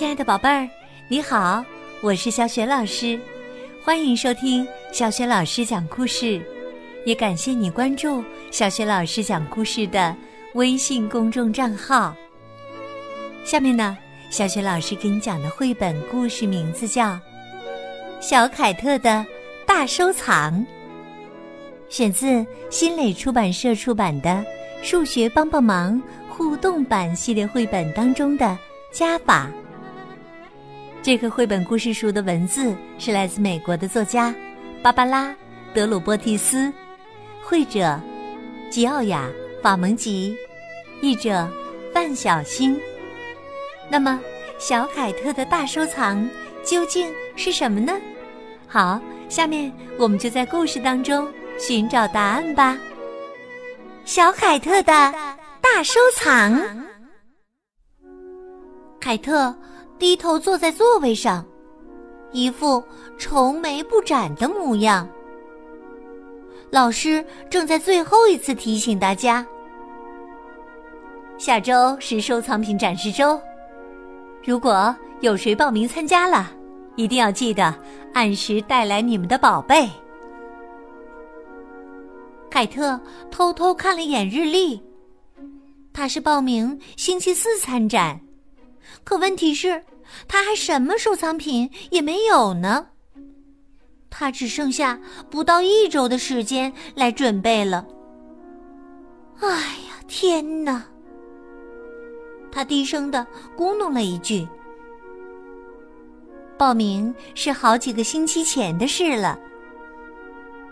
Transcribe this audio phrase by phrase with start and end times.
[0.00, 0.66] 亲爱的宝贝儿，
[1.08, 1.62] 你好，
[2.00, 3.20] 我是小雪老师，
[3.84, 6.40] 欢迎收听小雪老师讲故事，
[7.04, 10.16] 也感谢你关注小雪老师讲故事的
[10.54, 12.16] 微信公众账号。
[13.44, 13.94] 下面呢，
[14.30, 17.08] 小雪老师给你讲的绘本故事名字叫
[18.22, 19.22] 《小凯特的
[19.66, 20.54] 大收藏》，
[21.90, 24.30] 选自新蕾出版社出版的
[24.82, 25.92] 《数学帮帮忙》
[26.30, 28.56] 互动版系列绘本当中的
[28.90, 29.50] 加法。
[31.02, 34.34] 这个绘本故事书的文字是来自美国的作家
[34.82, 35.30] 芭芭拉·
[35.72, 36.70] 德鲁波蒂斯，
[37.42, 37.98] 绘者
[38.68, 39.26] 吉奥雅·
[39.62, 40.36] 法蒙吉，
[41.00, 41.48] 译者
[41.94, 42.78] 范小星。
[43.90, 44.20] 那么，
[44.58, 46.28] 小凯特的大收藏
[46.62, 47.94] 究竟是什么呢？
[48.66, 51.26] 好，下面我们就在故事当中
[51.58, 52.78] 寻找答案吧。
[54.04, 54.92] 小凯特的
[55.62, 56.84] 大收藏，
[59.00, 59.54] 凯特。
[60.00, 61.44] 低头坐在座位上，
[62.32, 62.82] 一副
[63.18, 65.06] 愁眉不展的模样。
[66.70, 69.46] 老师正在最后一次提醒大家：
[71.36, 73.38] 下周是收藏品展示周，
[74.42, 76.50] 如果有谁报名参加了，
[76.96, 77.74] 一定要记得
[78.14, 79.86] 按时带来你们的宝贝。
[82.48, 82.98] 凯特
[83.30, 84.80] 偷偷看了一眼日历，
[85.92, 88.18] 他是报名星期四参展。
[89.04, 89.84] 可问题是，
[90.26, 92.88] 他还什么收藏品也没有呢。
[94.08, 95.00] 他只剩下
[95.30, 97.86] 不到一周的时间来准备了。
[99.40, 100.84] 哎呀，天哪！
[102.52, 104.46] 他低声的咕哝了一句。
[106.58, 109.38] 报名是好几个星期前的事了。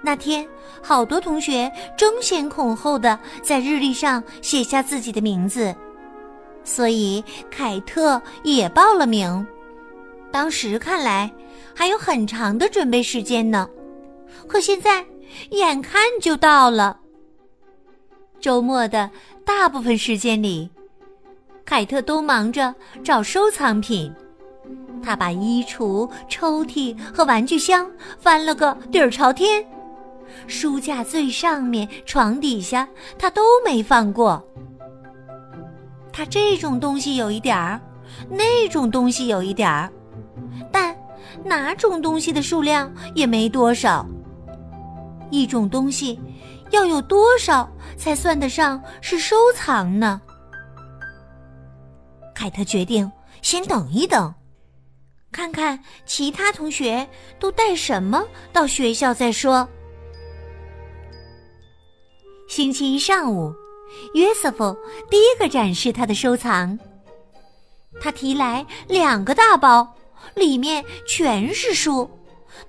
[0.03, 0.47] 那天，
[0.83, 5.75] 好多同学争先恐后的在日历上写下自己的名字。
[6.69, 9.47] 所以凯特也报了名。
[10.31, 11.33] 当时看来
[11.75, 13.67] 还有很长的准备时间呢，
[14.47, 15.03] 可现在
[15.51, 17.01] 眼看就到了。
[18.39, 19.11] 周末的
[19.47, 20.71] 大部分时间里，
[21.65, 24.13] 凯特都忙着找收藏品。
[25.03, 29.65] 他把衣橱、抽屉和玩具箱翻了个底儿朝天，
[30.47, 32.87] 书架最上面、床底下，
[33.19, 34.45] 他都没放过。
[36.19, 37.81] 他这种东西有一点儿，
[38.29, 39.89] 那种东西有一点儿，
[40.73, 40.93] 但
[41.45, 44.05] 哪种东西的数量也没多少。
[45.31, 46.19] 一种东西
[46.73, 50.21] 要有多少才算得上是收藏呢？
[52.35, 53.09] 凯特决定
[53.41, 54.35] 先等一等，
[55.31, 57.09] 看看其他同学
[57.39, 59.69] 都带什么到学校再说。
[62.49, 63.55] 星期一上午。
[64.15, 64.77] 约瑟夫
[65.11, 66.79] 第一个展示他的收藏。
[68.01, 69.95] 他提来两个大包，
[70.35, 72.09] 里面全是书，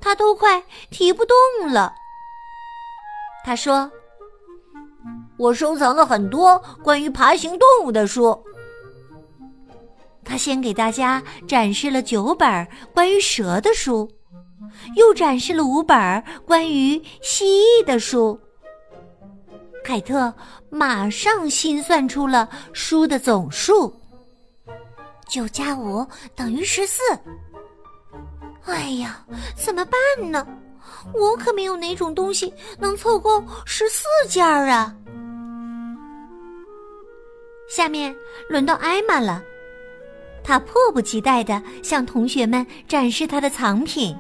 [0.02, 1.94] 他都快提不动了。
[3.46, 3.92] 他说
[5.38, 8.44] ：“我收藏了很多关于爬行动物的书。”
[10.26, 14.10] 他先给大家展示了九本关于蛇的书，
[14.96, 18.40] 又展示了五本关于蜥蜴的书。
[19.84, 20.32] 凯特
[20.70, 23.92] 马上心算出了书的总数，
[25.28, 27.02] 九加五等于十四。
[28.66, 29.26] 哎呀，
[29.56, 30.46] 怎么办呢？
[31.14, 34.94] 我可没有哪种东西能凑够十四件儿啊！
[37.70, 38.16] 下面
[38.48, 39.42] 轮到艾玛了，
[40.44, 44.16] 她迫不及待的向同学们展示她的藏品。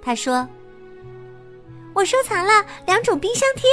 [0.00, 0.46] 她说
[1.94, 3.68] ：“我收藏了两种冰箱贴。”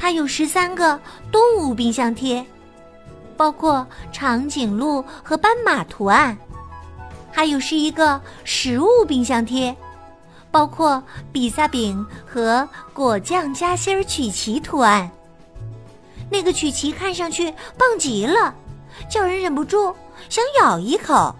[0.00, 0.98] 它有十三个
[1.30, 2.44] 动物冰箱贴，
[3.36, 6.34] 包括长颈鹿和斑马图案；
[7.30, 9.76] 还有是一个食物冰箱贴，
[10.50, 15.08] 包括比萨饼和果酱夹心曲奇图案。
[16.30, 18.54] 那个曲奇看上去棒极了，
[19.10, 19.94] 叫人忍不住
[20.30, 21.34] 想咬一口。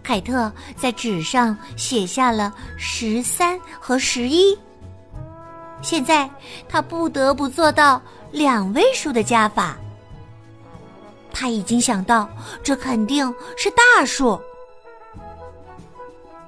[0.00, 4.56] 凯特在纸上写下了十三和十一。
[5.84, 6.28] 现在
[6.66, 8.00] 他不得不做到
[8.32, 9.76] 两位数的加法。
[11.30, 12.26] 他已经想到，
[12.62, 14.40] 这肯定是大数。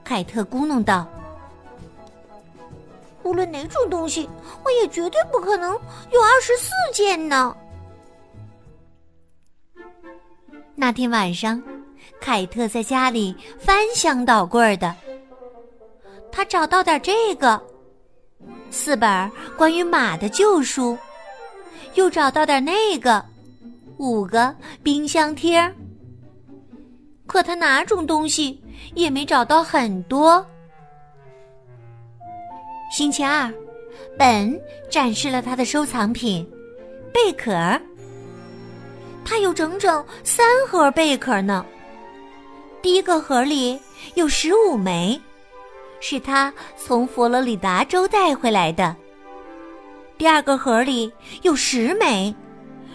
[0.02, 1.06] 凯特咕哝道
[3.24, 4.28] ：“无论哪种东西，
[4.64, 5.72] 我也绝对不可能
[6.12, 7.54] 有二十四件呢。”
[10.74, 11.62] 那天晚上，
[12.20, 14.94] 凯特在家里翻箱倒柜的，
[16.32, 17.60] 他找到点这个。
[18.70, 20.96] 四本关于马的旧书，
[21.94, 23.24] 又找到点那个，
[23.96, 25.72] 五个冰箱贴。
[27.26, 28.62] 可他哪种东西
[28.94, 30.44] 也没找到很多。
[32.92, 33.52] 星期二，
[34.16, 34.60] 本
[34.90, 36.48] 展示了他的收藏品——
[37.12, 37.52] 贝壳。
[39.24, 41.66] 他有整整三盒贝壳呢。
[42.80, 43.80] 第一个盒里
[44.14, 45.20] 有十五枚，
[46.00, 48.94] 是他从佛罗里达州带回来的。
[50.18, 51.12] 第二个盒里
[51.42, 52.34] 有十枚，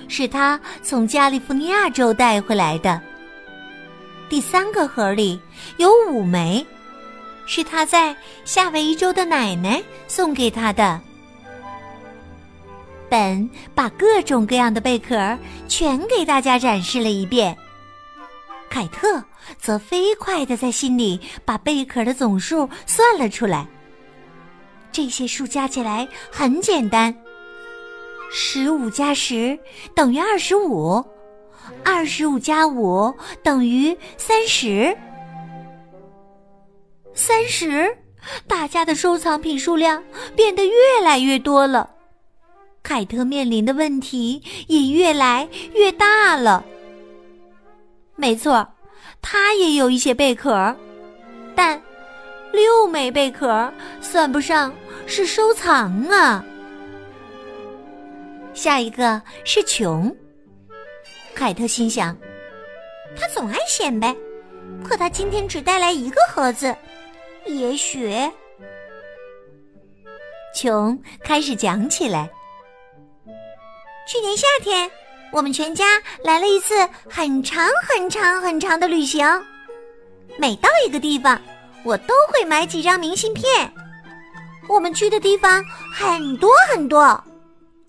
[0.07, 3.01] 是他从加利福尼亚州带回来的。
[4.29, 5.39] 第三个盒里
[5.77, 6.65] 有五枚，
[7.45, 8.15] 是他在
[8.45, 10.99] 夏威夷州的奶奶送给他的。
[13.09, 15.37] 本把各种各样的贝壳
[15.67, 17.55] 全给大家展示了一遍。
[18.71, 19.21] 凯特
[19.59, 23.67] 则飞快的在心里把贝壳的总数算了出来。
[24.93, 27.13] 这些数加起来很简单：
[28.31, 29.59] 十五加十
[29.93, 31.05] 等于二十五。
[31.83, 33.13] 二十五加五
[33.43, 34.97] 等于三十，
[37.13, 37.95] 三十，
[38.47, 40.01] 大家的收藏品数量
[40.35, 40.71] 变得越
[41.03, 41.89] 来越多了，
[42.81, 46.65] 凯特面临的问题也越来越大了。
[48.21, 48.67] 没错，
[49.19, 50.75] 他也有一些贝壳，
[51.55, 51.81] 但
[52.51, 54.71] 六枚贝壳算不上
[55.07, 56.45] 是收藏啊。
[58.53, 60.15] 下一个是穷。
[61.33, 62.15] 凯特心想
[63.17, 64.15] ：“他总爱显摆，
[64.87, 66.75] 可他今天只带来一个盒子。
[67.47, 68.13] 也许……”
[70.53, 72.29] 琼开始讲起来
[74.07, 74.91] ：“去年夏天，
[75.31, 75.85] 我们全家
[76.23, 76.75] 来了一次
[77.09, 79.25] 很长、很长、很长的旅行。
[80.37, 81.41] 每到一个地方，
[81.83, 83.71] 我都会买几张明信片。
[84.67, 85.63] 我们去的地方
[85.93, 87.21] 很多很多。”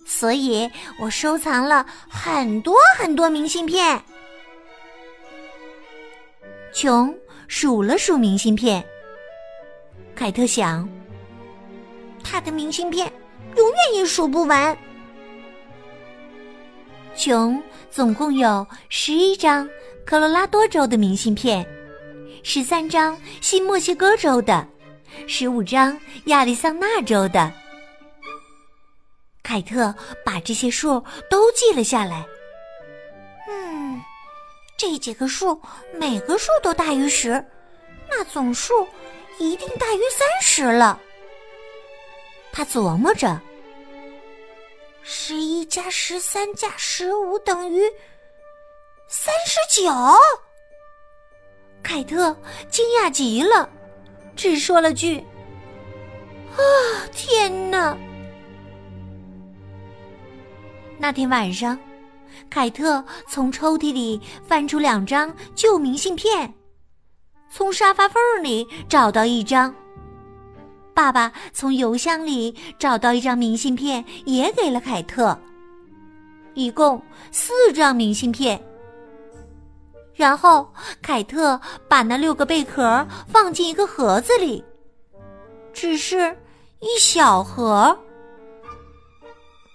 [0.05, 0.69] 所以
[0.99, 4.01] 我收藏了很多很多明信片。
[6.73, 7.17] 琼
[7.47, 8.83] 数了数明信片，
[10.13, 10.87] 凯特想，
[12.21, 13.11] 他的明信片
[13.55, 14.77] 永远也数不完。
[17.15, 17.61] 琼
[17.91, 19.69] 总共有十一张
[20.05, 21.65] 科罗拉多州的明信片，
[22.43, 24.67] 十三张新墨西哥州的，
[25.27, 27.51] 十五张亚利桑那州的。
[29.43, 29.93] 凯特
[30.25, 32.25] 把这些数都记了下来。
[33.47, 34.01] 嗯，
[34.77, 35.61] 这几个数
[35.93, 37.43] 每个数都大于十，
[38.09, 38.87] 那总数
[39.39, 40.99] 一定大于三十了。
[42.51, 43.39] 他琢磨着：
[45.03, 47.81] 十一加十三加十五等于
[49.07, 49.91] 三十九。
[51.83, 52.35] 凯特
[52.69, 53.69] 惊讶极了，
[54.35, 55.17] 只说了句
[56.55, 56.57] ：“啊，
[57.11, 57.97] 天哪！”
[60.97, 61.77] 那天晚上，
[62.49, 66.53] 凯特从抽屉里翻出两张旧明信片，
[67.51, 69.75] 从沙发缝里找到一张。
[70.93, 75.37] 爸爸从邮箱里找到一张明信片，也给了凯特。
[76.53, 77.01] 一共
[77.31, 78.61] 四张明信片。
[80.13, 84.63] 然后凯特把那六个贝壳放进一个盒子里，
[85.73, 86.37] 只是
[86.79, 87.97] 一小盒。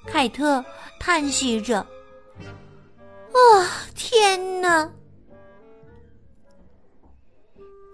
[0.07, 0.65] 凯特。
[1.01, 1.87] 叹息着，啊，
[3.95, 4.91] 天哪！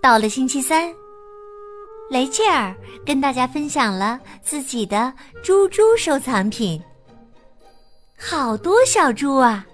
[0.02, 0.92] 到了星期三，
[2.14, 2.72] 雷切尔
[3.04, 6.80] 跟大家分享了自己的猪猪收藏品。
[8.16, 9.66] 好多小猪啊，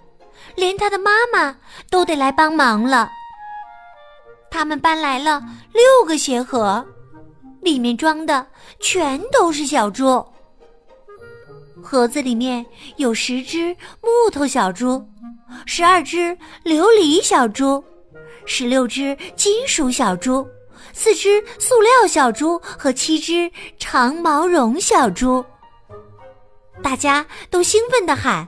[0.56, 1.54] 连他的妈妈
[1.90, 3.10] 都得来帮忙了。
[4.50, 5.42] 他们搬来了
[5.74, 6.82] 六个鞋盒，
[7.60, 8.46] 里面装的
[8.80, 10.26] 全都是小猪。
[11.82, 12.64] 盒子里面
[12.96, 15.06] 有十只木头小猪，
[15.66, 17.84] 十二只琉璃小猪，
[18.46, 20.48] 十六只金属小猪，
[20.92, 25.44] 四只塑料小猪和七只长毛绒小猪。
[26.82, 28.46] 大家都兴奋地喊：“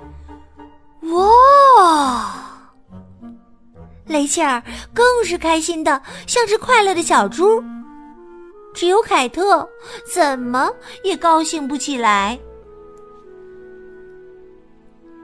[1.12, 2.48] 哇！”
[4.06, 7.62] 雷切尔更是开心的像只快乐的小猪，
[8.74, 9.68] 只有凯特
[10.12, 10.70] 怎么
[11.04, 12.38] 也高兴不起来。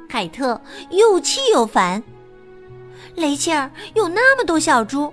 [0.09, 0.61] 凯特
[0.91, 2.03] 又气又烦。
[3.15, 5.13] 雷切尔有那么多小猪，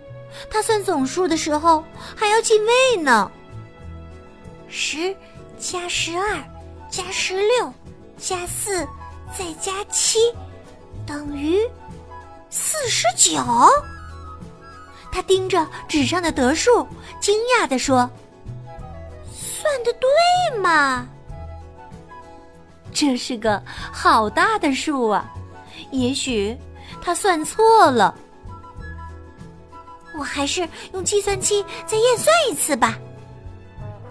[0.49, 1.83] 他算总数的时候
[2.15, 3.31] 还要进位呢。
[4.67, 5.15] 十
[5.57, 6.37] 加十二
[6.89, 7.73] 加十六
[8.17, 8.85] 加四
[9.37, 10.19] 再加七
[11.05, 11.59] 等于
[12.49, 13.41] 四十九。
[15.11, 16.85] 他盯着纸上的得数，
[17.21, 18.09] 惊讶地说
[19.31, 21.07] ：“算的对吗？”
[22.91, 25.25] 这是个好大的数啊！
[25.91, 26.57] 也许
[27.01, 28.13] 他算错了。
[30.17, 32.97] 我还是用计算器再验算一次吧。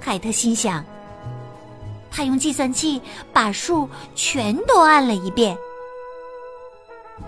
[0.01, 0.85] 凯特心想。
[2.17, 5.59] 他用计算器把数全都按了一遍，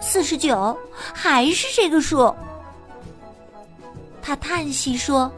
[0.00, 2.33] 四十九还是这个数。
[4.23, 5.28] 他叹息说：“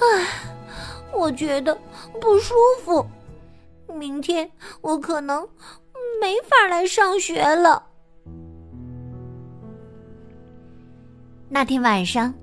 [0.00, 0.26] 唉，
[1.12, 1.78] 我觉得
[2.18, 3.06] 不舒服，
[3.88, 5.46] 明天我可能
[6.18, 7.84] 没法来上学了。”
[11.54, 12.34] 那天晚上，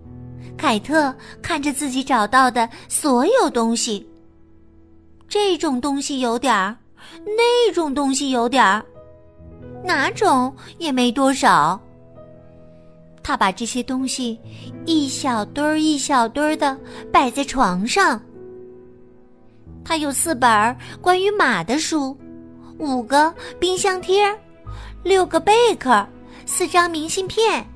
[0.58, 4.10] 凯特看着自己找到的所有东西。
[5.28, 6.78] 这种东西有点儿，
[7.26, 8.82] 那种东西有点儿，
[9.84, 11.78] 哪种也没多少。
[13.22, 14.40] 他把这些东西
[14.86, 16.78] 一小堆儿一小堆儿的
[17.12, 18.18] 摆在床上。
[19.84, 22.18] 他有四本关于马的书，
[22.80, 24.34] 五个冰箱贴，
[25.04, 26.08] 六个贝壳，
[26.46, 27.68] 四张明信片。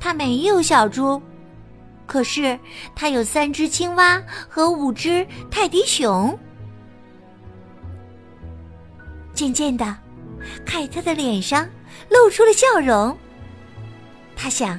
[0.00, 1.20] 他没有小猪。
[2.06, 2.58] 可是，
[2.94, 6.38] 他有三只青蛙和五只泰迪熊。
[9.34, 9.96] 渐渐的，
[10.64, 11.68] 凯特的脸上
[12.08, 13.16] 露出了笑容。
[14.34, 14.70] 他想：“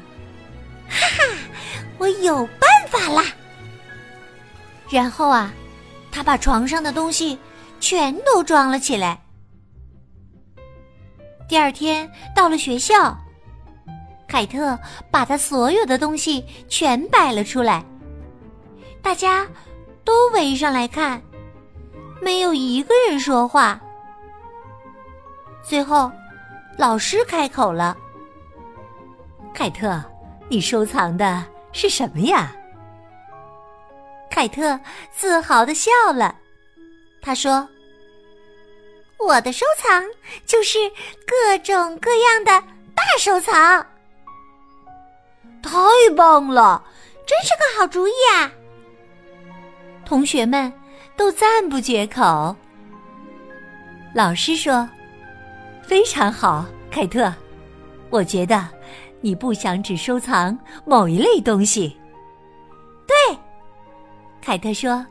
[0.90, 1.24] 哈哈，
[2.00, 3.24] 我有办法啦！”
[4.90, 5.54] 然后啊，
[6.12, 7.38] 他把床上的东西
[7.80, 9.22] 全都装了起来。
[11.48, 13.16] 第二天到了学校。
[14.30, 14.78] 凯特
[15.10, 17.84] 把他所有的东西全摆了出来，
[19.02, 19.46] 大家
[20.06, 21.20] 都围上来看，
[22.22, 23.82] 没有一个人说话。
[25.64, 26.12] 最后，
[26.78, 27.98] 老师开口了
[29.52, 30.02] ：“凯特，
[30.48, 32.56] 你收藏的是什么呀？”
[34.30, 34.80] 凯特
[35.12, 36.36] 自豪的笑了，
[37.20, 37.68] 他说
[39.18, 40.06] ：“我的收藏
[40.46, 40.78] 就是
[41.26, 42.52] 各种各样的
[42.96, 43.84] 大收藏。”
[45.62, 45.80] 太
[46.16, 46.84] 棒了，
[47.26, 48.52] 真是个好主意啊！
[50.06, 50.72] 同学们
[51.16, 52.56] 都赞不绝口。
[54.16, 54.90] 老师说
[55.86, 57.32] ：“非常好，凯特，
[58.10, 58.68] 我觉得
[59.22, 61.96] 你不想只收藏某一类东西。”
[63.06, 63.38] 对，
[64.42, 65.06] 凯特说：“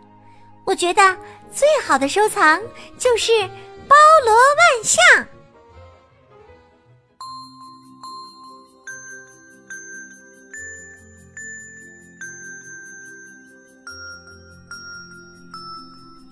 [0.67, 1.17] 我觉得
[1.53, 2.61] 最好的收藏
[2.99, 3.31] 就是
[3.87, 5.27] 包罗万象。”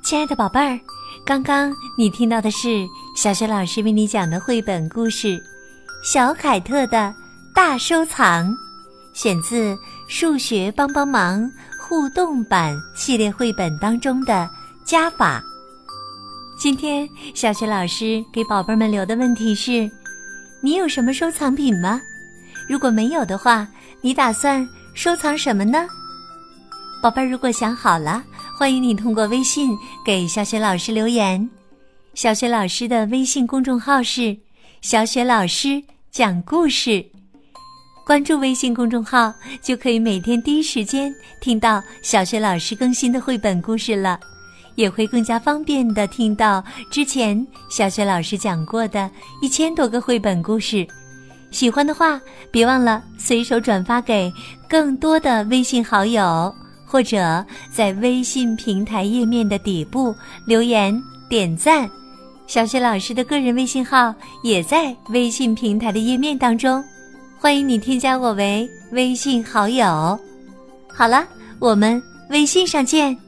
[0.07, 0.79] 亲爱的宝贝儿，
[1.25, 2.87] 刚刚你听到的是
[3.17, 5.31] 小雪老师为你讲的绘本故事
[6.01, 7.13] 《小凯特的
[7.53, 8.49] 大收藏》，
[9.13, 9.75] 选自
[10.07, 11.43] 《数学帮帮忙》
[11.77, 14.49] 互动版系列绘本当中的
[14.85, 15.43] 加法。
[16.57, 19.91] 今天小雪老师给宝贝们留的问题是：
[20.61, 22.01] 你有什么收藏品吗？
[22.69, 23.67] 如果没有的话，
[24.01, 25.85] 你打算收藏什么呢？
[27.03, 28.23] 宝贝儿，如果想好了。
[28.59, 31.47] 欢迎你通过微信给小雪老师留言。
[32.15, 34.35] 小雪老师的微信公众号是
[34.81, 37.05] “小雪老师讲故事”，
[38.07, 44.19] 关注微信公众号就可以每天第一时间听到小雪老师更新的绘本故事了，
[44.75, 49.11] 也会更加方便的听到之前小雪老师讲过的
[49.43, 50.89] 一千多个绘本故事。
[51.51, 52.19] 喜欢的话，
[52.51, 54.33] 别忘了随手转发给
[54.67, 56.55] 更多的微信好友。
[56.87, 60.15] 或者在微信平台页面的底部
[60.47, 61.91] 留言点赞，
[62.47, 64.15] 小雪老师的个人微信号
[64.45, 66.83] 也在微信平台的页面当中，
[67.37, 70.19] 欢迎你添加我为微信好友。
[70.87, 71.27] 好了，
[71.59, 72.01] 我们
[72.31, 73.26] 微信上见。